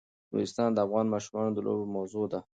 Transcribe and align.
نورستان 0.31 0.69
د 0.73 0.77
افغان 0.85 1.05
ماشومانو 1.13 1.49
د 1.55 1.59
لوبو 1.65 1.85
موضوع 1.95 2.25
ده. 2.31 2.39